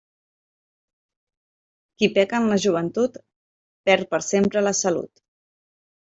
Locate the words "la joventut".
2.53-3.21